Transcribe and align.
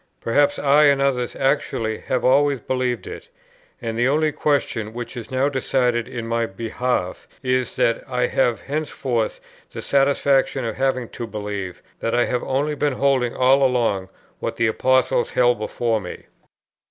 Perhaps 0.19 0.57
I 0.57 0.85
and 0.85 0.99
others 0.99 1.35
actually 1.35 1.99
have 1.99 2.25
always 2.25 2.59
believed 2.59 3.05
it, 3.05 3.29
and 3.79 3.95
the 3.95 4.07
only 4.07 4.31
question 4.31 4.93
which 4.93 5.15
is 5.15 5.29
now 5.29 5.47
decided 5.47 6.07
in 6.07 6.25
my 6.25 6.47
behalf, 6.47 7.27
is, 7.43 7.75
that 7.75 8.03
I 8.09 8.25
have 8.25 8.61
henceforth 8.61 9.39
the 9.71 9.81
satisfaction 9.83 10.65
of 10.65 10.77
having 10.77 11.07
to 11.09 11.27
believe, 11.27 11.83
that 11.99 12.15
I 12.15 12.25
have 12.25 12.41
only 12.41 12.73
been 12.73 12.93
holding 12.93 13.35
all 13.35 13.61
along 13.61 14.09
what 14.39 14.55
the 14.55 14.65
Apostles 14.65 15.29
held 15.29 15.59
before 15.59 16.01
me. 16.01 16.23